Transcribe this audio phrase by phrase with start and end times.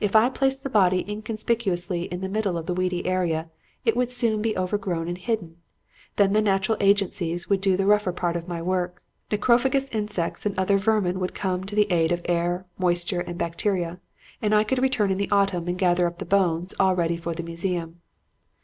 [0.00, 3.50] If I placed the body inconspicuously in the middle of the weedy area
[3.84, 5.58] it would soon be overgrown and hidden.
[6.16, 9.00] Then the natural agencies would do the rougher part of my work.
[9.30, 14.00] Necrophagous insects and other vermin would come to the aid of air, moisture and bacteria,
[14.42, 17.32] and I could return in the autumn and gather up the bones all ready for
[17.32, 18.00] the museum.